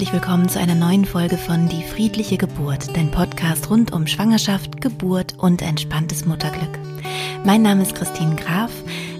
[0.00, 4.80] herzlich willkommen zu einer neuen Folge von Die friedliche Geburt, dein Podcast rund um Schwangerschaft,
[4.80, 6.78] Geburt und entspanntes Mutterglück.
[7.44, 8.70] Mein Name ist Christine Graf.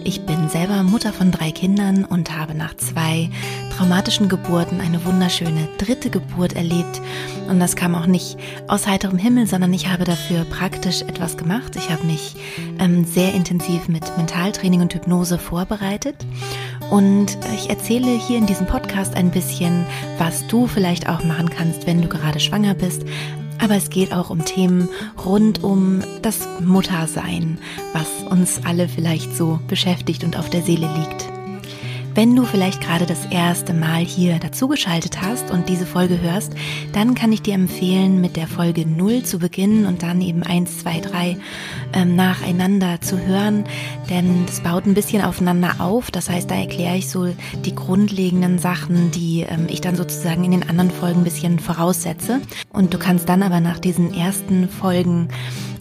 [0.05, 3.29] Ich bin selber Mutter von drei Kindern und habe nach zwei
[3.77, 7.03] traumatischen Geburten eine wunderschöne dritte Geburt erlebt.
[7.51, 11.77] Und das kam auch nicht aus heiterem Himmel, sondern ich habe dafür praktisch etwas gemacht.
[11.77, 12.37] Ich habe mich
[12.79, 16.17] ähm, sehr intensiv mit Mentaltraining und Hypnose vorbereitet.
[16.91, 19.87] Und ich erzähle hier in diesem Podcast ein bisschen,
[20.19, 23.03] was du vielleicht auch machen kannst, wenn du gerade schwanger bist,
[23.59, 24.89] aber es geht auch um Themen
[25.25, 27.59] rund um das Muttersein,
[27.93, 31.40] was uns alle vielleicht so beschäftigt und auf der Seele liegt.
[32.14, 36.55] Wenn du vielleicht gerade das erste Mal hier dazugeschaltet hast und diese Folge hörst,
[36.92, 40.80] dann kann ich dir empfehlen, mit der Folge 0 zu beginnen und dann eben 1,
[40.80, 41.36] 2, 3
[41.92, 43.64] ähm, nacheinander zu hören,
[44.09, 46.10] denn das baut ein bisschen aufeinander auf.
[46.10, 47.28] Das heißt, da erkläre ich so
[47.64, 52.41] die grundlegenden Sachen, die ähm, ich dann sozusagen in den anderen Folgen ein bisschen voraussetze.
[52.72, 55.28] Und du kannst dann aber nach diesen ersten Folgen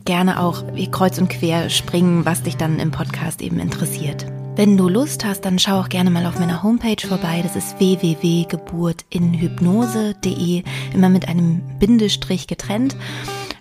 [0.05, 4.25] gerne auch kreuz und quer springen, was dich dann im Podcast eben interessiert.
[4.59, 7.39] Wenn du Lust hast, dann schau auch gerne mal auf meiner Homepage vorbei.
[7.41, 12.97] Das ist www.geburtinhypnose.de, immer mit einem Bindestrich getrennt.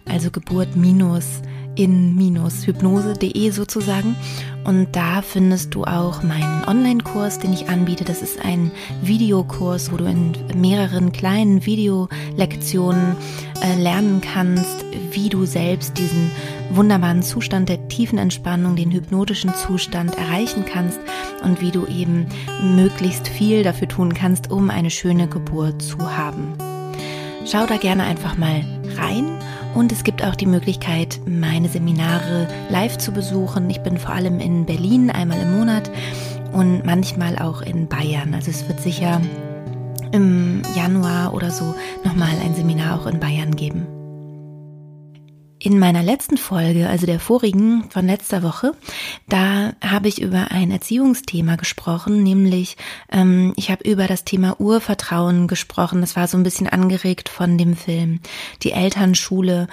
[0.08, 1.41] Also Geburt minus
[1.79, 4.17] in-hypnose.de sozusagen.
[4.65, 8.05] Und da findest du auch meinen Online-Kurs, den ich anbiete.
[8.05, 13.17] Das ist ein Videokurs, wo du in mehreren kleinen Videolektionen
[13.62, 16.31] äh, lernen kannst, wie du selbst diesen
[16.71, 21.01] wunderbaren Zustand der tiefen Entspannung, den hypnotischen Zustand erreichen kannst
[21.43, 22.27] und wie du eben
[22.75, 26.55] möglichst viel dafür tun kannst, um eine schöne Geburt zu haben.
[27.47, 28.62] Schau da gerne einfach mal
[28.97, 29.25] rein
[29.74, 33.69] und es gibt auch die Möglichkeit, meine Seminare live zu besuchen.
[33.70, 35.91] Ich bin vor allem in Berlin einmal im Monat
[36.52, 38.34] und manchmal auch in Bayern.
[38.34, 39.20] Also es wird sicher
[40.12, 43.97] im Januar oder so nochmal ein Seminar auch in Bayern geben.
[45.60, 48.74] In meiner letzten Folge, also der vorigen von letzter Woche,
[49.28, 52.76] da habe ich über ein Erziehungsthema gesprochen, nämlich
[53.10, 56.00] ähm, ich habe über das Thema Urvertrauen gesprochen.
[56.00, 58.20] Das war so ein bisschen angeregt von dem Film
[58.62, 59.66] Die Elternschule,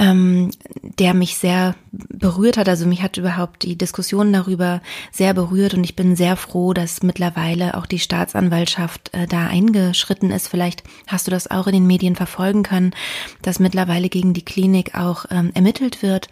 [0.00, 0.50] ähm,
[0.98, 2.68] der mich sehr berührt hat.
[2.68, 4.80] Also mich hat überhaupt die Diskussion darüber
[5.12, 10.30] sehr berührt und ich bin sehr froh, dass mittlerweile auch die Staatsanwaltschaft äh, da eingeschritten
[10.30, 10.48] ist.
[10.48, 12.94] Vielleicht hast du das auch in den Medien verfolgen können,
[13.42, 16.28] dass mittlerweile gegen die Klinik auch ähm, ermittelt wird,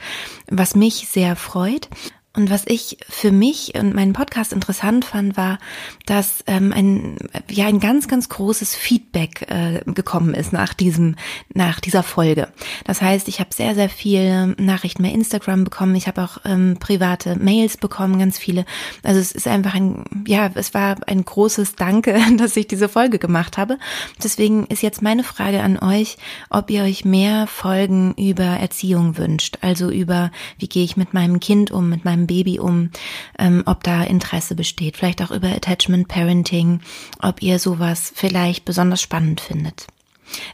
[0.50, 1.90] was mich sehr freut.
[2.38, 5.58] Und was ich für mich und meinen Podcast interessant fand, war,
[6.06, 7.16] dass ähm, ein
[7.50, 11.16] ja ein ganz ganz großes Feedback äh, gekommen ist nach diesem
[11.52, 12.46] nach dieser Folge.
[12.84, 15.96] Das heißt, ich habe sehr sehr viele Nachrichten bei Instagram bekommen.
[15.96, 18.66] Ich habe auch ähm, private Mails bekommen, ganz viele.
[19.02, 23.18] Also es ist einfach ein ja es war ein großes Danke, dass ich diese Folge
[23.18, 23.78] gemacht habe.
[24.22, 26.18] Deswegen ist jetzt meine Frage an euch,
[26.50, 31.40] ob ihr euch mehr Folgen über Erziehung wünscht, also über wie gehe ich mit meinem
[31.40, 32.90] Kind um, mit meinem Baby um,
[33.38, 36.80] ähm, ob da Interesse besteht, vielleicht auch über Attachment Parenting,
[37.20, 39.88] ob ihr sowas vielleicht besonders spannend findet.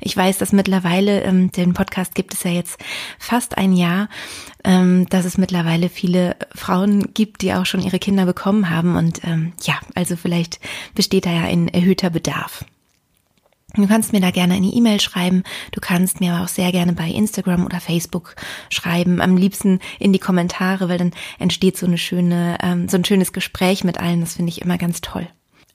[0.01, 2.79] Ich weiß, dass mittlerweile, ähm, den Podcast gibt es ja jetzt
[3.19, 4.09] fast ein Jahr,
[4.65, 8.97] ähm, dass es mittlerweile viele Frauen gibt, die auch schon ihre Kinder bekommen haben.
[8.97, 10.61] Und ähm, ja, also vielleicht
[10.95, 12.65] besteht da ja ein erhöhter Bedarf.
[13.75, 15.43] Du kannst mir da gerne eine E-Mail schreiben.
[15.73, 18.37] Du kannst mir aber auch sehr gerne bei Instagram oder Facebook
[18.71, 19.21] schreiben.
[19.21, 23.33] Am liebsten in die Kommentare, weil dann entsteht so eine schöne, ähm, so ein schönes
[23.33, 24.21] Gespräch mit allen.
[24.21, 25.29] Das finde ich immer ganz toll.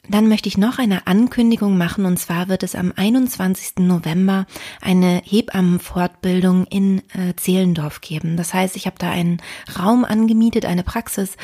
[0.10, 3.78] Dann möchte ich noch eine Ankündigung machen und zwar wird es am 21.
[3.78, 4.48] November
[4.82, 8.36] eine Hebammenfortbildung in äh, Zehlendorf geben.
[8.36, 9.40] Das heißt, ich habe da einen
[9.78, 11.38] Raum angemietet, eine Praxis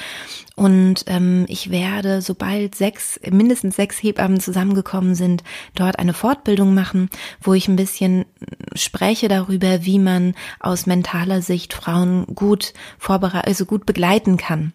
[0.56, 5.44] und ähm, ich werde, sobald sechs, mindestens sechs Hebammen zusammengekommen sind,
[5.76, 7.10] dort eine Fortbildung machen,
[7.42, 8.26] wo ich ein bisschen
[8.74, 14.74] spreche darüber, wie man aus mentaler Sicht Frauen gut vorbereiten, also gut begleiten kann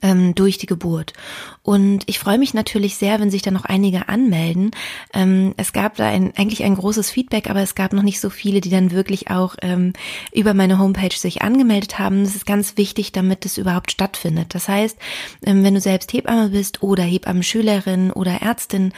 [0.00, 1.12] ähm, durch die Geburt.
[1.62, 4.72] Und ich freue mich natürlich sehr, wenn sich da noch einige anmelden.
[5.14, 8.30] Ähm, es gab da ein, eigentlich ein großes Feedback, aber es gab noch nicht so
[8.30, 9.92] viele, die dann wirklich auch ähm,
[10.32, 12.24] über meine Homepage sich angemeldet haben.
[12.24, 14.54] Das ist ganz wichtig, damit es überhaupt stattfindet.
[14.54, 14.98] Das heißt,
[15.44, 18.92] ähm, wenn du selbst Hebamme bist oder Hebammenschülerin oder Ärztin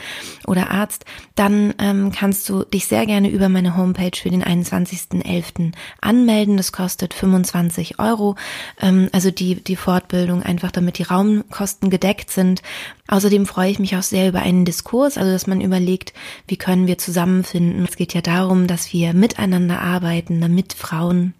[0.47, 1.05] oder Arzt,
[1.35, 5.73] dann ähm, kannst du dich sehr gerne über meine Homepage für den 21.11.
[6.01, 6.57] anmelden.
[6.57, 8.35] Das kostet 25 Euro.
[8.81, 12.61] Ähm, also die, die Fortbildung einfach, damit die Raumkosten gedeckt sind.
[13.07, 16.13] Außerdem freue ich mich auch sehr über einen Diskurs, also dass man überlegt,
[16.47, 17.85] wie können wir zusammenfinden.
[17.85, 21.33] Es geht ja darum, dass wir miteinander arbeiten, damit Frauen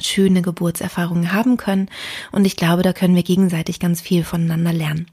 [0.00, 1.88] schöne Geburtserfahrungen haben können.
[2.32, 5.06] Und ich glaube, da können wir gegenseitig ganz viel voneinander lernen.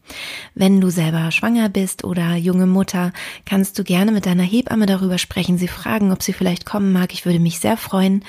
[0.53, 3.11] Wenn du selber schwanger bist oder junge Mutter,
[3.45, 7.13] kannst du gerne mit deiner Hebamme darüber sprechen, sie fragen, ob sie vielleicht kommen mag.
[7.13, 8.23] Ich würde mich sehr freuen.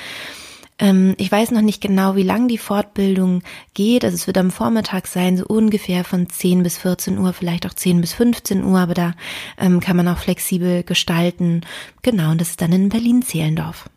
[0.78, 3.43] Ähm, ich weiß noch nicht genau, wie lang die Fortbildung
[3.75, 4.05] geht.
[4.05, 7.75] Also es wird am Vormittag sein, so ungefähr von 10 bis 14 Uhr, vielleicht auch
[7.75, 9.14] 10 bis 15 Uhr, aber da
[9.58, 11.62] ähm, kann man auch flexibel gestalten.
[12.02, 13.88] Genau, und das ist dann in Berlin-Zehlendorf.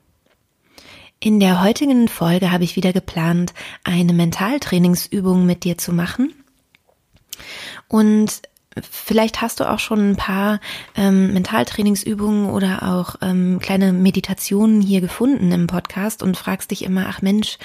[1.21, 3.53] In der heutigen Folge habe ich wieder geplant,
[3.83, 6.33] eine Mentaltrainingsübung mit dir zu machen.
[7.89, 8.41] Und
[8.89, 10.59] vielleicht hast du auch schon ein paar
[10.95, 17.05] ähm, Mentaltrainingsübungen oder auch ähm, kleine Meditationen hier gefunden im Podcast und fragst dich immer,
[17.07, 17.57] ach Mensch,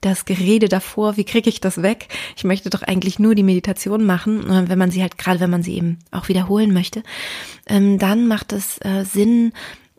[0.00, 2.08] das Gerede davor, wie kriege ich das weg?
[2.36, 5.62] Ich möchte doch eigentlich nur die Meditation machen, wenn man sie halt, gerade wenn man
[5.62, 7.02] sie eben auch wiederholen möchte,
[7.66, 9.52] ähm, dann macht es äh, Sinn,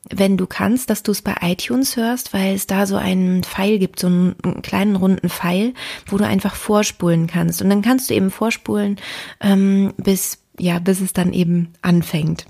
[0.10, 3.80] wenn du kannst, dass du es bei iTunes hörst, weil es da so einen Pfeil
[3.80, 5.74] gibt, so einen, einen, kleinen runden Pfeil,
[6.08, 7.62] wo du einfach vorspulen kannst.
[7.62, 8.98] Und dann kannst du eben vorspulen,
[9.40, 12.46] ähm, bis, ja, bis es dann eben anfängt.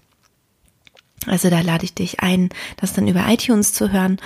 [1.25, 4.17] Also da lade ich dich ein, das dann über iTunes zu hören.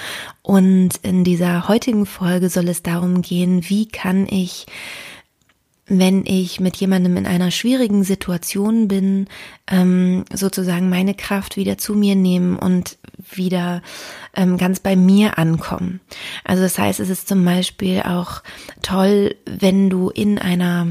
[0.41, 4.65] Und in dieser heutigen Folge soll es darum gehen, wie kann ich
[5.89, 9.27] wenn ich mit jemandem in einer schwierigen Situation bin,
[9.67, 12.97] ähm, sozusagen meine Kraft wieder zu mir nehmen und
[13.31, 13.81] wieder
[14.35, 16.01] ähm, ganz bei mir ankommen.
[16.43, 18.43] Also das heißt, es ist zum Beispiel auch
[18.81, 20.87] toll, wenn du in einer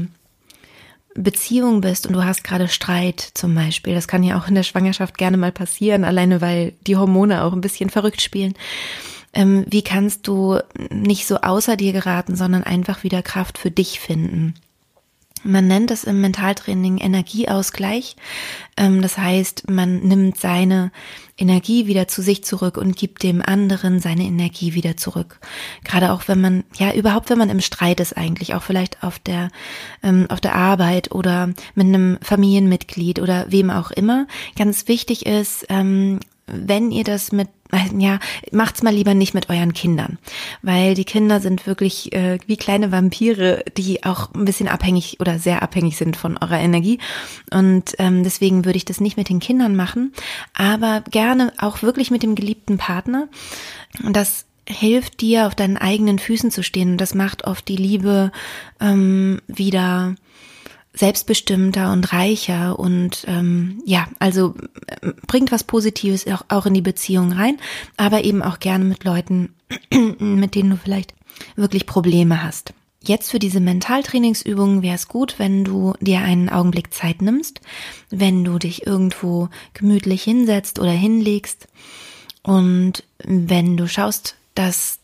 [1.17, 3.93] Beziehung bist und du hast gerade Streit zum Beispiel.
[3.93, 7.53] Das kann ja auch in der Schwangerschaft gerne mal passieren, alleine weil die Hormone auch
[7.53, 8.53] ein bisschen verrückt spielen.
[9.33, 10.59] Ähm, wie kannst du
[10.89, 14.53] nicht so außer dir geraten, sondern einfach wieder Kraft für dich finden?
[15.47, 18.15] Man nennt es im Mentaltraining Energieausgleich.
[18.75, 20.91] Ähm, das heißt, man nimmt seine
[21.37, 25.39] Energie wieder zu sich zurück und gibt dem anderen seine Energie wieder zurück.
[25.83, 29.19] Gerade auch wenn man, ja, überhaupt wenn man im Streit ist eigentlich, auch vielleicht auf
[29.19, 29.49] der,
[30.03, 34.27] ähm, auf der Arbeit oder mit einem Familienmitglied oder wem auch immer.
[34.57, 37.49] Ganz wichtig ist, ähm, wenn ihr das mit
[37.97, 38.19] ja,
[38.51, 40.17] macht's mal lieber nicht mit euren Kindern,
[40.61, 45.39] weil die Kinder sind wirklich äh, wie kleine Vampire, die auch ein bisschen abhängig oder
[45.39, 46.99] sehr abhängig sind von eurer Energie.
[47.51, 50.13] Und ähm, deswegen würde ich das nicht mit den Kindern machen,
[50.53, 53.27] aber gerne auch wirklich mit dem geliebten Partner.
[54.03, 56.91] Und das hilft dir, auf deinen eigenen Füßen zu stehen.
[56.91, 58.31] Und das macht oft die Liebe
[58.79, 60.15] ähm, wieder
[60.97, 64.55] selbstbestimmter und reicher und ähm, ja, also
[64.87, 67.57] äh, bringt was Positives auch, auch in die Beziehung rein,
[67.97, 69.53] aber eben auch gerne mit Leuten,
[70.19, 71.13] mit denen du vielleicht
[71.55, 72.73] wirklich Probleme hast.
[73.03, 77.61] Jetzt für diese Mentaltrainingsübungen wäre es gut, wenn du dir einen Augenblick Zeit nimmst,
[78.09, 81.67] wenn du dich irgendwo gemütlich hinsetzt oder hinlegst
[82.41, 84.99] und wenn du schaust, dass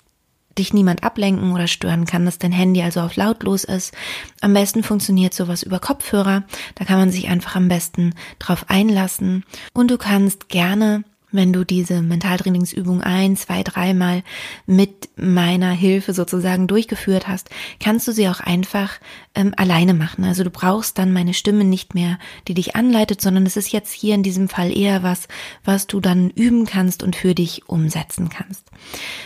[0.57, 3.93] dich niemand ablenken oder stören kann, dass dein Handy also auf lautlos ist.
[4.41, 6.43] Am besten funktioniert sowas über Kopfhörer.
[6.75, 9.43] Da kann man sich einfach am besten drauf einlassen.
[9.73, 11.03] Und du kannst gerne
[11.33, 14.23] wenn du diese Mentaltrainingsübung ein, zwei, dreimal
[14.65, 17.49] mit meiner Hilfe sozusagen durchgeführt hast,
[17.79, 18.99] kannst du sie auch einfach
[19.35, 20.23] ähm, alleine machen.
[20.23, 23.91] Also du brauchst dann meine Stimme nicht mehr, die dich anleitet, sondern es ist jetzt
[23.91, 25.27] hier in diesem Fall eher was,
[25.65, 28.63] was du dann üben kannst und für dich umsetzen kannst.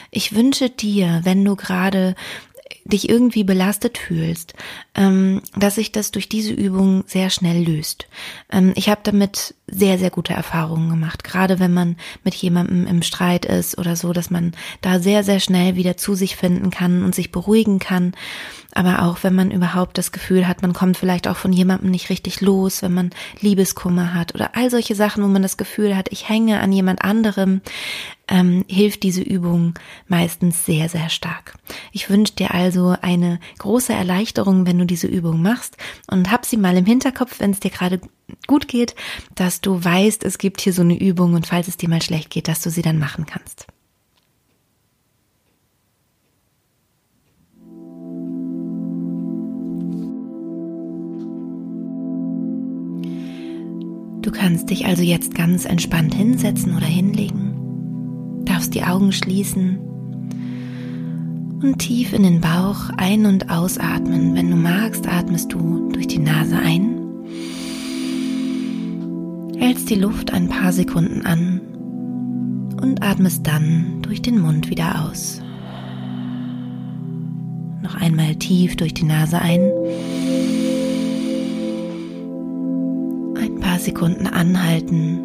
[0.09, 2.15] Ich wünsche dir, wenn du gerade
[2.85, 4.53] dich irgendwie belastet fühlst,
[4.95, 8.07] ähm, dass sich das durch diese Übung sehr schnell löst.
[8.51, 13.01] Ähm, ich habe damit sehr, sehr gute Erfahrungen gemacht, gerade wenn man mit jemandem im
[13.01, 17.03] Streit ist oder so, dass man da sehr, sehr schnell wieder zu sich finden kann
[17.03, 18.13] und sich beruhigen kann.
[18.73, 22.09] Aber auch wenn man überhaupt das Gefühl hat, man kommt vielleicht auch von jemandem nicht
[22.09, 23.09] richtig los, wenn man
[23.41, 27.03] Liebeskummer hat oder all solche Sachen, wo man das Gefühl hat, ich hänge an jemand
[27.03, 27.61] anderem,
[28.29, 29.73] ähm, hilft diese Übung
[30.07, 31.55] meistens sehr, sehr stark.
[31.91, 35.75] Ich wünsche dir also eine große Erleichterung, wenn du diese Übung machst
[36.09, 37.99] und hab sie mal im Hinterkopf, wenn es dir gerade
[38.47, 38.95] gut geht,
[39.35, 42.29] dass du weißt, es gibt hier so eine Übung und falls es dir mal schlecht
[42.29, 43.67] geht, dass du sie dann machen kannst.
[54.21, 57.47] Du kannst dich also jetzt ganz entspannt hinsetzen oder hinlegen
[58.57, 59.77] darfst die Augen schließen
[61.61, 64.35] und tief in den Bauch ein- und ausatmen.
[64.35, 66.96] Wenn du magst, atmest du durch die Nase ein,
[69.59, 71.61] hältst die Luft ein paar Sekunden an
[72.81, 75.41] und atmest dann durch den Mund wieder aus.
[77.81, 79.61] Noch einmal tief durch die Nase ein.
[83.35, 85.19] Ein paar Sekunden anhalten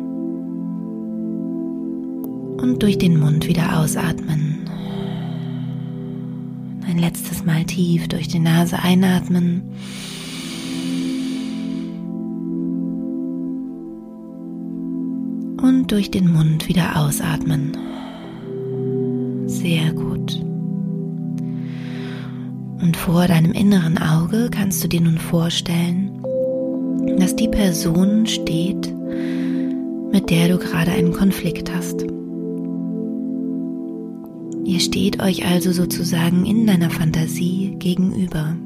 [2.60, 4.58] und durch den Mund wieder ausatmen.
[6.86, 9.62] Ein letztes Mal tief durch die Nase einatmen.
[15.92, 17.76] Durch den Mund wieder ausatmen.
[19.44, 20.40] Sehr gut.
[22.80, 26.22] Und vor deinem inneren Auge kannst du dir nun vorstellen,
[27.18, 28.90] dass die Person steht,
[30.12, 32.06] mit der du gerade einen Konflikt hast.
[34.64, 38.56] Ihr steht euch also sozusagen in deiner Fantasie gegenüber.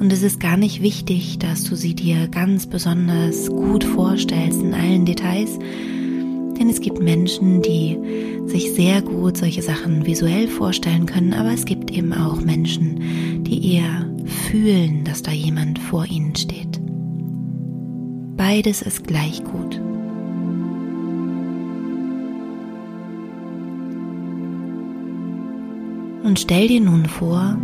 [0.00, 4.74] Und es ist gar nicht wichtig, dass du sie dir ganz besonders gut vorstellst in
[4.74, 5.56] allen Details,
[6.58, 7.98] denn es gibt Menschen, die
[8.46, 13.74] sich sehr gut solche Sachen visuell vorstellen können, aber es gibt eben auch Menschen, die
[13.74, 16.80] eher fühlen, dass da jemand vor ihnen steht.
[18.36, 19.80] Beides ist gleich gut.
[26.22, 27.56] Und stell dir nun vor,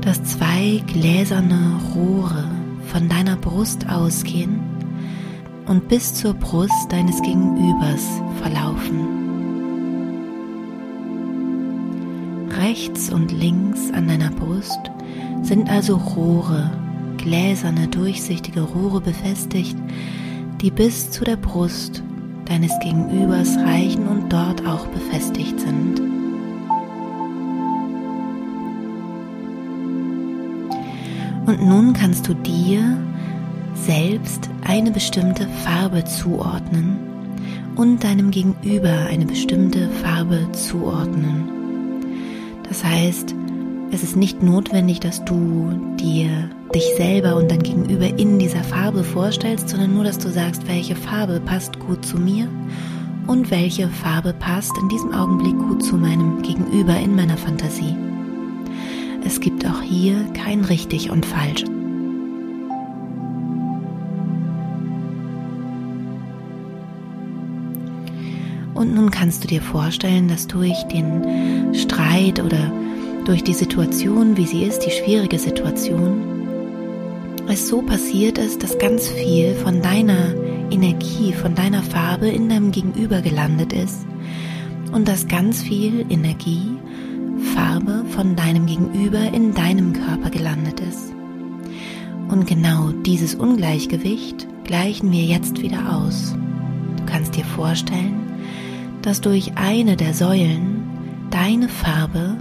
[0.00, 2.50] dass zwei gläserne Rohre
[2.86, 4.60] von deiner Brust ausgehen
[5.66, 8.17] und bis zur Brust deines Gegenübers
[12.68, 14.78] Rechts und links an deiner Brust
[15.40, 16.70] sind also Rohre,
[17.16, 19.74] gläserne, durchsichtige Rohre befestigt,
[20.60, 22.02] die bis zu der Brust
[22.44, 25.98] deines Gegenübers reichen und dort auch befestigt sind.
[31.46, 32.98] Und nun kannst du dir
[33.72, 36.98] selbst eine bestimmte Farbe zuordnen
[37.76, 41.57] und deinem Gegenüber eine bestimmte Farbe zuordnen.
[42.80, 43.34] Das heißt,
[43.90, 49.02] es ist nicht notwendig, dass du dir dich selber und dein Gegenüber in dieser Farbe
[49.02, 52.46] vorstellst, sondern nur, dass du sagst, welche Farbe passt gut zu mir
[53.26, 57.96] und welche Farbe passt in diesem Augenblick gut zu meinem Gegenüber in meiner Fantasie.
[59.24, 61.64] Es gibt auch hier kein richtig und falsch.
[68.78, 72.70] Und nun kannst du dir vorstellen, dass durch den Streit oder
[73.24, 76.38] durch die Situation, wie sie ist, die schwierige Situation,
[77.48, 80.32] es so passiert ist, dass ganz viel von deiner
[80.70, 84.06] Energie, von deiner Farbe in deinem Gegenüber gelandet ist
[84.92, 86.78] und dass ganz viel Energie,
[87.56, 91.12] Farbe von deinem Gegenüber in deinem Körper gelandet ist.
[92.28, 96.36] Und genau dieses Ungleichgewicht gleichen wir jetzt wieder aus.
[96.96, 98.27] Du kannst dir vorstellen,
[99.08, 100.82] dass durch eine der Säulen
[101.30, 102.36] deine Farbe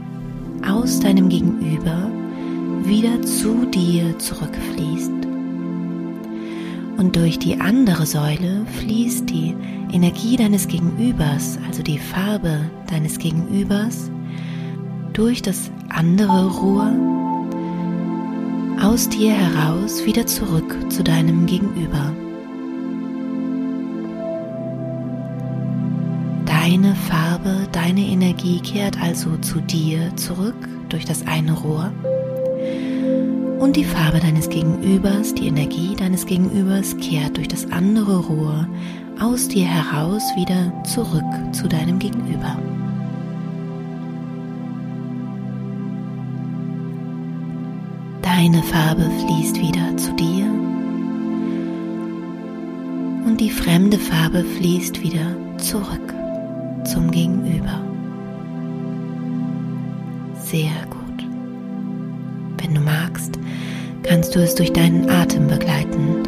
[0.69, 2.11] aus deinem Gegenüber
[2.83, 5.13] wieder zu dir zurückfließt.
[6.97, 9.55] Und durch die andere Säule fließt die
[9.93, 12.59] Energie deines Gegenübers, also die Farbe
[12.89, 14.11] deines Gegenübers,
[15.13, 16.91] durch das andere Rohr
[18.81, 22.11] aus dir heraus wieder zurück zu deinem Gegenüber.
[26.69, 31.93] Deine Farbe, deine Energie kehrt also zu dir zurück durch das eine Rohr.
[33.57, 38.67] Und die Farbe deines Gegenübers, die Energie deines Gegenübers kehrt durch das andere Rohr
[39.17, 42.59] aus dir heraus wieder zurück zu deinem Gegenüber.
[48.21, 50.43] Deine Farbe fließt wieder zu dir.
[53.25, 56.06] Und die fremde Farbe fließt wieder zurück
[56.87, 57.81] zum Gegenüber.
[60.43, 61.25] Sehr gut.
[62.61, 63.37] Wenn du magst,
[64.03, 66.23] kannst du es durch deinen Atem begleiten.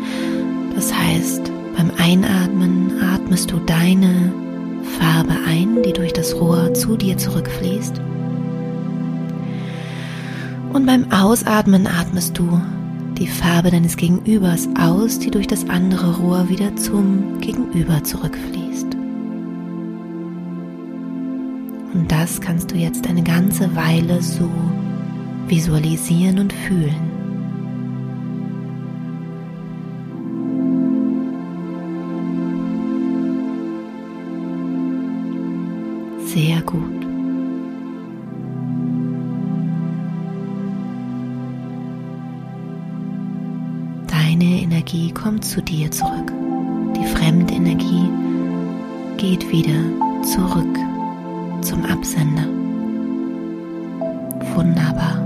[0.76, 4.34] Das heißt, beim Einatmen atmest du deine
[5.00, 8.02] Farbe ein, die durch das Rohr zu dir zurückfließt.
[10.74, 12.62] Und beim Ausatmen atmest du
[13.18, 18.59] die Farbe deines Gegenübers aus, die durch das andere Rohr wieder zum Gegenüber zurückfließt.
[22.00, 24.50] Und das kannst du jetzt eine ganze Weile so
[25.48, 26.96] visualisieren und fühlen.
[36.26, 37.06] Sehr gut.
[44.08, 46.32] Deine Energie kommt zu dir zurück.
[46.96, 48.10] Die Fremdenergie
[49.18, 49.84] geht wieder
[50.24, 50.89] zurück
[51.62, 52.46] zum Absender.
[54.56, 55.22] Wunderbar.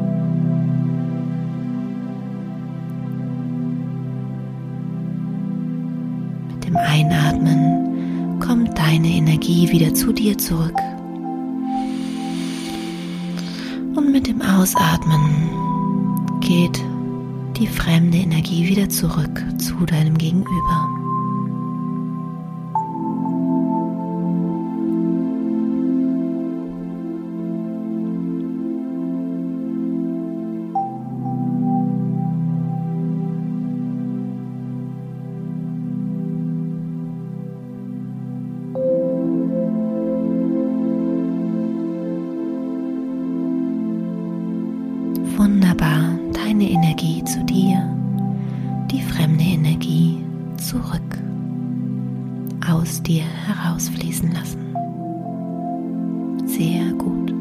[6.50, 10.78] Mit dem Einatmen kommt deine Energie wieder zu dir zurück.
[13.96, 15.50] Und mit dem Ausatmen
[16.42, 16.82] geht
[17.58, 20.92] die fremde Energie wieder zurück zu deinem Gegenüber.
[45.38, 47.90] Wunderbar, deine Energie zu dir,
[48.92, 50.24] die fremde Energie
[50.58, 51.18] zurück,
[52.70, 54.75] aus dir herausfließen lassen.
[56.46, 57.34] Sehr gut.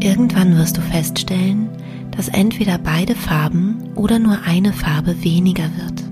[0.00, 1.68] Irgendwann wirst du feststellen,
[2.10, 6.09] dass entweder beide Farben oder nur eine Farbe weniger wird.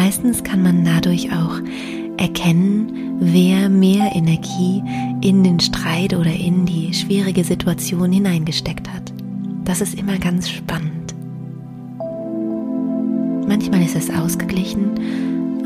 [0.00, 1.58] Meistens kann man dadurch auch
[2.18, 4.80] erkennen, wer mehr Energie
[5.22, 9.12] in den Streit oder in die schwierige Situation hineingesteckt hat.
[9.64, 11.14] Das ist immer ganz spannend.
[13.48, 14.92] Manchmal ist es ausgeglichen,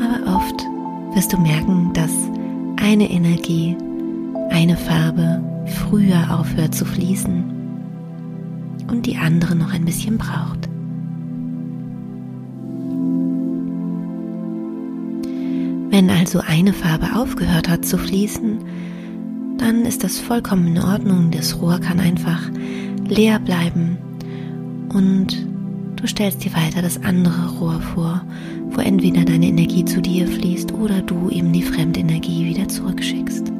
[0.01, 0.63] aber oft
[1.13, 2.11] wirst du merken, dass
[2.77, 3.77] eine Energie,
[4.49, 7.43] eine Farbe früher aufhört zu fließen
[8.89, 10.62] und die andere noch ein bisschen braucht.
[15.93, 18.57] Wenn also eine Farbe aufgehört hat zu fließen,
[19.59, 21.29] dann ist das vollkommen in Ordnung.
[21.29, 22.49] Das Rohr kann einfach
[23.07, 23.99] leer bleiben
[24.91, 25.45] und
[25.95, 28.25] du stellst dir weiter das andere Rohr vor,
[28.71, 33.52] wo entweder deine Energie zu dir fließt oder du eben die Fremdenergie wieder zurückschickst.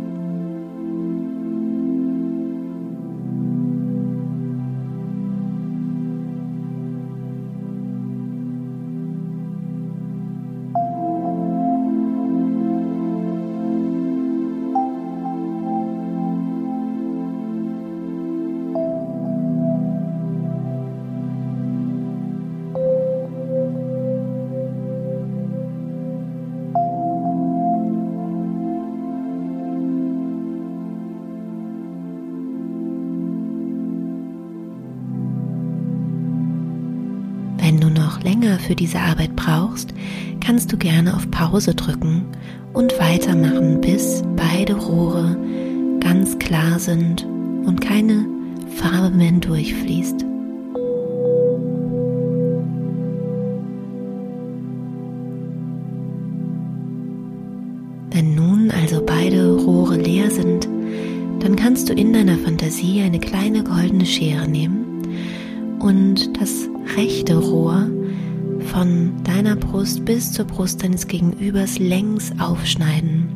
[38.63, 39.93] Für diese Arbeit brauchst,
[40.39, 42.26] kannst du gerne auf Pause drücken
[42.73, 45.38] und weitermachen, bis beide Rohre
[45.99, 48.26] ganz klar sind und keine
[48.76, 50.26] Farbe mehr durchfließt.
[58.12, 60.67] Wenn nun also beide Rohre leer sind,
[61.39, 64.83] dann kannst du in deiner Fantasie eine kleine goldene Schere nehmen
[69.84, 73.28] Brust bis zur Brust deines Gegenübers längs aufschneiden.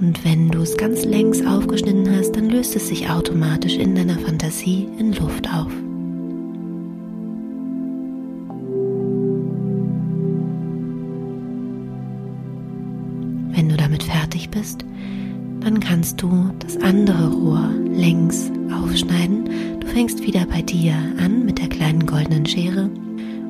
[0.00, 4.20] Und wenn du es ganz längs aufgeschnitten hast, dann löst es sich automatisch in deiner
[4.20, 5.72] Fantasie in Luft auf.
[13.56, 14.84] Wenn du damit fertig bist,
[15.58, 19.48] dann kannst du das andere Rohr längs aufschneiden.
[19.80, 22.88] Du fängst wieder bei dir an mit der kleinen goldenen Schere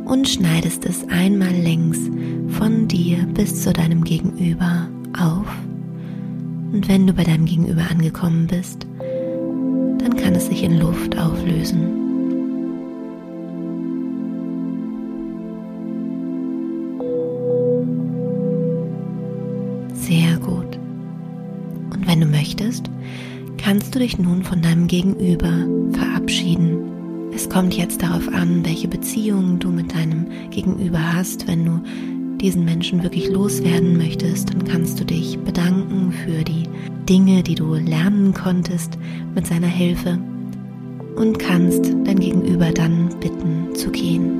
[0.09, 1.99] und schneidest es einmal längs
[2.59, 5.47] von dir bis zu deinem Gegenüber auf.
[6.73, 8.87] Und wenn du bei deinem Gegenüber angekommen bist,
[9.99, 12.07] dann kann es sich in Luft auflösen.
[19.94, 20.79] Sehr gut.
[21.92, 22.90] Und wenn du möchtest,
[23.59, 26.97] kannst du dich nun von deinem Gegenüber verabschieden.
[27.38, 31.46] Es kommt jetzt darauf an, welche Beziehung du mit deinem Gegenüber hast.
[31.46, 31.81] Wenn du
[32.38, 36.64] diesen Menschen wirklich loswerden möchtest, dann kannst du dich bedanken für die
[37.09, 38.98] Dinge, die du lernen konntest
[39.37, 40.18] mit seiner Hilfe
[41.14, 44.33] und kannst dein Gegenüber dann bitten zu gehen.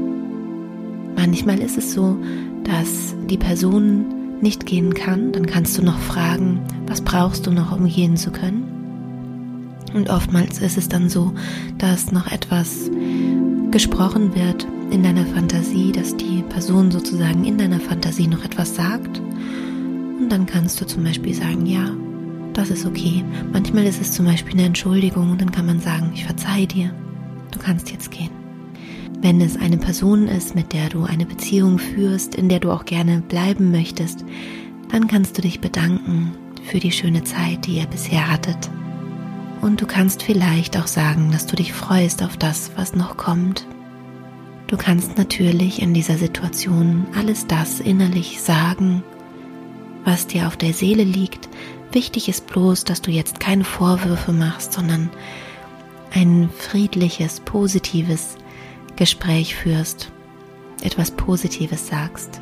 [1.15, 2.17] Manchmal ist es so,
[2.65, 4.07] dass die Person
[4.41, 6.59] nicht gehen kann, dann kannst du noch fragen,
[6.89, 8.78] was brauchst du noch, um gehen zu können?
[9.95, 11.33] Und oftmals ist es dann so,
[11.79, 12.91] dass noch etwas
[13.71, 19.19] gesprochen wird in deiner Fantasie, dass die Person sozusagen in deiner Fantasie noch etwas sagt.
[19.19, 21.91] Und dann kannst du zum Beispiel sagen, ja,
[22.55, 23.25] das ist okay.
[23.53, 26.93] Manchmal ist es zum Beispiel eine Entschuldigung und dann kann man sagen, ich verzeihe dir,
[27.53, 28.31] du kannst jetzt gehen.
[29.21, 32.85] Wenn es eine Person ist, mit der du eine Beziehung führst, in der du auch
[32.85, 34.25] gerne bleiben möchtest,
[34.91, 36.33] dann kannst du dich bedanken
[36.65, 38.71] für die schöne Zeit, die ihr bisher hattet.
[39.61, 43.67] Und du kannst vielleicht auch sagen, dass du dich freust auf das, was noch kommt.
[44.69, 49.03] Du kannst natürlich in dieser Situation alles das innerlich sagen,
[50.05, 51.49] was dir auf der Seele liegt.
[51.91, 55.11] Wichtig ist bloß, dass du jetzt keine Vorwürfe machst, sondern
[56.13, 58.37] ein friedliches, positives
[58.97, 60.11] Gespräch führst,
[60.83, 62.41] etwas Positives sagst.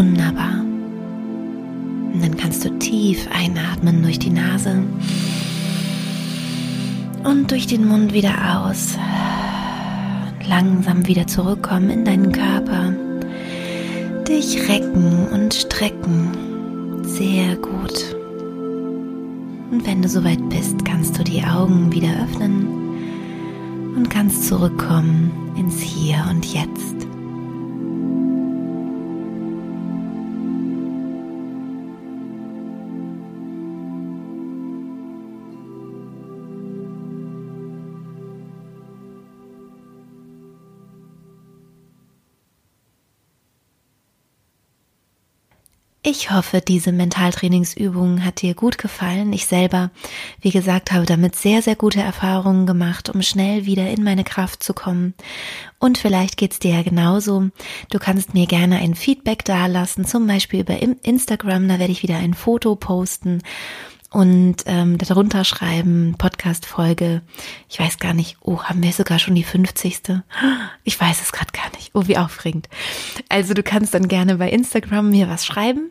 [0.00, 0.64] Wunderbar.
[2.14, 4.82] Und dann kannst du tief einatmen durch die Nase
[7.22, 8.32] und durch den Mund wieder
[8.64, 8.96] aus.
[10.48, 12.94] Langsam wieder zurückkommen in deinen Körper.
[14.26, 17.02] Dich recken und strecken.
[17.02, 18.16] Sehr gut.
[19.70, 22.66] Und wenn du soweit bist, kannst du die Augen wieder öffnen
[23.94, 27.09] und kannst zurückkommen ins Hier und Jetzt.
[46.10, 49.32] Ich hoffe, diese Mentaltrainingsübung hat dir gut gefallen.
[49.32, 49.92] Ich selber,
[50.40, 54.64] wie gesagt, habe damit sehr, sehr gute Erfahrungen gemacht, um schnell wieder in meine Kraft
[54.64, 55.14] zu kommen.
[55.78, 57.50] Und vielleicht geht's dir ja genauso.
[57.90, 62.16] Du kannst mir gerne ein Feedback dalassen, zum Beispiel über Instagram, da werde ich wieder
[62.16, 63.40] ein Foto posten
[64.10, 67.22] und ähm, darunter schreiben, Podcast-Folge,
[67.68, 70.02] ich weiß gar nicht, oh, haben wir sogar schon die 50.
[70.82, 71.92] Ich weiß es gerade gar nicht.
[71.94, 72.68] Oh, wie aufregend.
[73.28, 75.90] Also du kannst dann gerne bei Instagram mir was schreiben.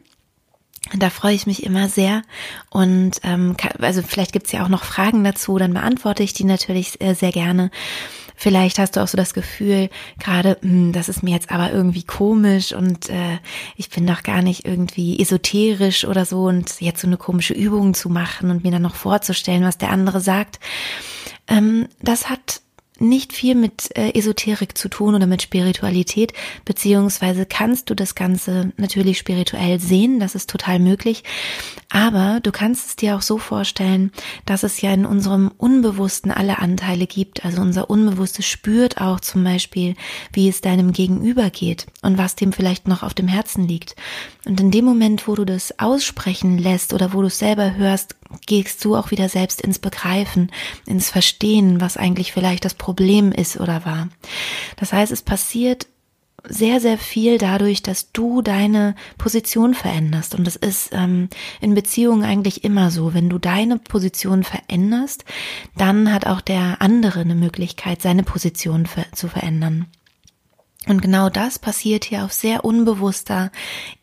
[0.97, 2.23] Da freue ich mich immer sehr.
[2.69, 6.97] Und ähm, also vielleicht gibt's ja auch noch Fragen dazu, dann beantworte ich die natürlich
[7.13, 7.71] sehr gerne.
[8.41, 12.03] Vielleicht hast du auch so das Gefühl, gerade, hm, das ist mir jetzt aber irgendwie
[12.03, 13.37] komisch und äh,
[13.75, 17.93] ich bin doch gar nicht irgendwie esoterisch oder so und jetzt so eine komische Übung
[17.93, 20.61] zu machen und mir dann noch vorzustellen, was der andere sagt.
[21.49, 22.61] Ähm, das hat
[23.01, 26.33] nicht viel mit äh, Esoterik zu tun oder mit Spiritualität,
[26.65, 31.23] beziehungsweise kannst du das Ganze natürlich spirituell sehen, das ist total möglich,
[31.89, 34.11] aber du kannst es dir auch so vorstellen,
[34.45, 39.43] dass es ja in unserem Unbewussten alle Anteile gibt, also unser Unbewusstes spürt auch zum
[39.43, 39.95] Beispiel,
[40.33, 43.95] wie es deinem Gegenüber geht und was dem vielleicht noch auf dem Herzen liegt.
[44.45, 48.15] Und in dem Moment, wo du das aussprechen lässt oder wo du es selber hörst,
[48.45, 50.51] gehst du auch wieder selbst ins Begreifen,
[50.85, 54.09] ins Verstehen, was eigentlich vielleicht das Problem ist oder war.
[54.77, 55.87] Das heißt, es passiert
[56.47, 60.35] sehr, sehr viel dadurch, dass du deine Position veränderst.
[60.35, 63.13] Und das ist ähm, in Beziehungen eigentlich immer so.
[63.13, 65.25] Wenn du deine Position veränderst,
[65.77, 69.87] dann hat auch der andere eine Möglichkeit, seine Position zu verändern.
[70.89, 73.51] Und genau das passiert hier auf sehr unbewusster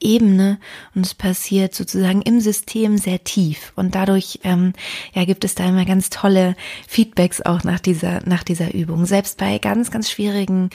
[0.00, 0.58] Ebene
[0.94, 3.72] und es passiert sozusagen im System sehr tief.
[3.74, 4.72] Und dadurch ähm,
[5.12, 6.54] ja, gibt es da immer ganz tolle
[6.86, 10.70] Feedbacks auch nach dieser, nach dieser Übung, selbst bei ganz, ganz schwierigen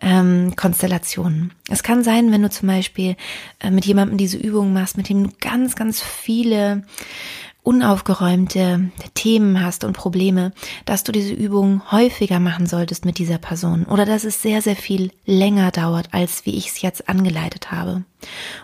[0.00, 1.52] ähm, Konstellationen.
[1.70, 3.14] Es kann sein, wenn du zum Beispiel
[3.60, 6.82] äh, mit jemandem diese Übung machst, mit dem du ganz, ganz viele
[7.62, 10.52] unaufgeräumte Themen hast und Probleme,
[10.84, 14.74] dass du diese Übung häufiger machen solltest mit dieser Person oder dass es sehr, sehr
[14.74, 18.04] viel länger dauert, als wie ich es jetzt angeleitet habe.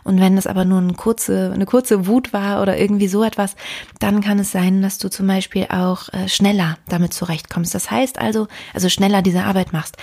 [0.02, 3.54] Und wenn es aber nur eine kurze, eine kurze Wut war oder irgendwie so etwas,
[4.00, 7.74] dann kann es sein, dass du zum Beispiel auch äh, schneller damit zurechtkommst.
[7.74, 9.96] Das heißt also, also schneller diese Arbeit machst.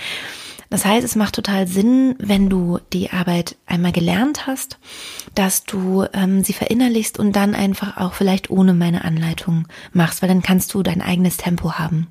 [0.70, 4.78] Das heißt, es macht total Sinn, wenn du die Arbeit einmal gelernt hast,
[5.34, 10.28] dass du ähm, sie verinnerlichst und dann einfach auch vielleicht ohne meine Anleitung machst, weil
[10.28, 12.08] dann kannst du dein eigenes Tempo haben.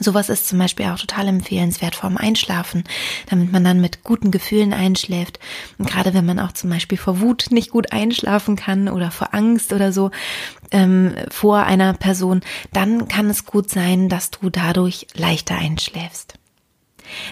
[0.00, 2.82] Sowas ist zum Beispiel auch total empfehlenswert vorm Einschlafen,
[3.28, 5.38] damit man dann mit guten Gefühlen einschläft.
[5.78, 9.32] Und gerade wenn man auch zum Beispiel vor Wut nicht gut einschlafen kann oder vor
[9.34, 10.10] Angst oder so
[10.72, 12.40] ähm, vor einer Person,
[12.72, 16.34] dann kann es gut sein, dass du dadurch leichter einschläfst.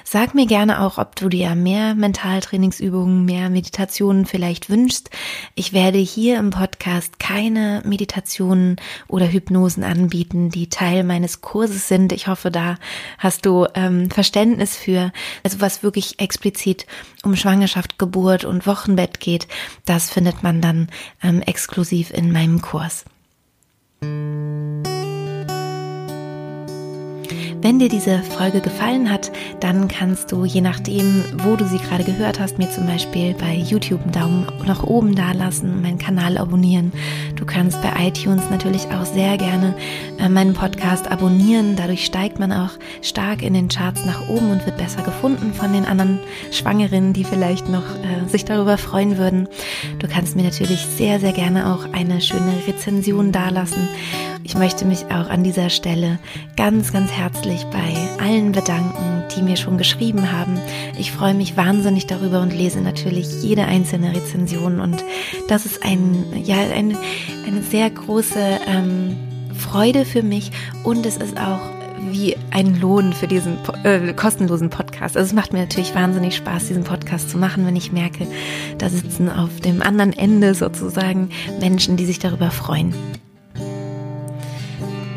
[0.04, 5.11] Sag mir gerne auch, ob du dir mehr Mentaltrainingsübungen, mehr Meditationen vielleicht wünschst.
[5.54, 8.76] Ich werde hier im Podcast keine Meditationen
[9.08, 12.12] oder Hypnosen anbieten, die Teil meines Kurses sind.
[12.12, 12.76] Ich hoffe, da
[13.18, 15.12] hast du ähm, Verständnis für.
[15.42, 16.87] Also was wirklich explizit
[17.22, 19.48] um Schwangerschaft, Geburt und Wochenbett geht,
[19.85, 20.88] das findet man dann
[21.22, 23.04] ähm, exklusiv in meinem Kurs.
[27.62, 32.03] Wenn dir diese Folge gefallen hat, dann kannst du, je nachdem, wo du sie gerade
[32.03, 36.92] gehört hast, mir zum Beispiel bei YouTube einen Daumen nach oben dalassen, meinen Kanal abonnieren.
[37.37, 39.77] Du kannst bei iTunes natürlich auch sehr gerne
[40.18, 41.77] äh, meinen Podcast abonnieren.
[41.77, 42.70] Dadurch steigt man auch
[43.01, 46.18] stark in den Charts nach oben und wird besser gefunden von den anderen
[46.51, 49.46] Schwangeren, die vielleicht noch äh, sich darüber freuen würden.
[50.01, 53.88] Du kannst mir natürlich sehr, sehr gerne auch eine schöne Rezension dalassen.
[54.44, 56.18] Ich möchte mich auch an dieser Stelle
[56.57, 60.59] ganz, ganz herzlich bei allen bedanken, die mir schon geschrieben haben.
[60.98, 65.05] Ich freue mich wahnsinnig darüber und lese natürlich jede einzelne Rezension und
[65.48, 66.98] das ist ein, ja, eine,
[67.46, 69.16] eine sehr große ähm,
[69.57, 70.50] Freude für mich
[70.83, 71.61] und es ist auch
[72.11, 75.16] wie ein Lohn für diesen äh, kostenlosen Podcast.
[75.16, 78.26] Also es macht mir natürlich wahnsinnig Spaß, diesen Podcast zu machen, wenn ich merke,
[78.78, 82.92] da sitzen auf dem anderen Ende sozusagen Menschen, die sich darüber freuen.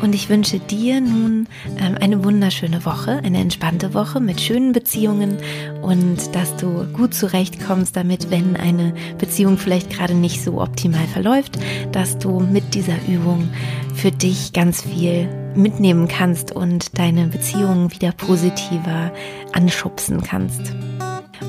[0.02, 5.38] Und ich wünsche dir nun ähm, eine wunderschöne Woche, eine entspannte Woche mit schönen Beziehungen
[5.82, 11.58] und dass du gut zurechtkommst damit, wenn eine Beziehung vielleicht gerade nicht so optimal verläuft,
[11.92, 13.48] dass du mit dieser Übung
[13.94, 19.12] für dich ganz viel mitnehmen kannst und deine Beziehung wieder positiver
[19.52, 20.74] anschubsen kannst.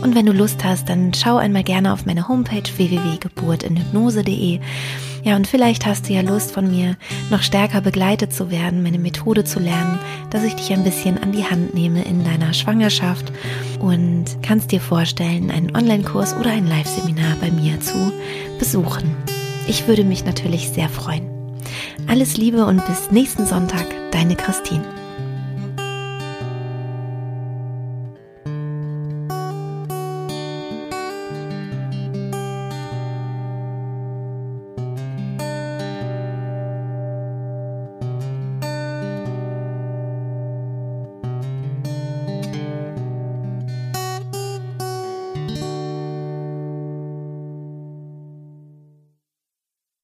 [0.08, 4.62] Und wenn du Lust hast, dann schau einmal gerne auf meine Homepage www.geburtinhypnose.de
[5.24, 6.96] ja, und vielleicht hast du ja Lust von mir,
[7.30, 11.34] noch stärker begleitet zu werden, meine Methode zu lernen, dass ich dich ein bisschen an
[11.34, 13.34] die Hand nehme in deiner Schwangerschaft
[13.82, 18.14] und kannst dir vorstellen, einen Online-Kurs oder ein Live-Seminar bei mir zu
[18.60, 19.14] besuchen.
[19.68, 21.30] Ich würde mich natürlich sehr freuen.
[22.08, 24.97] Alles Liebe und bis nächsten Sonntag, deine Christine.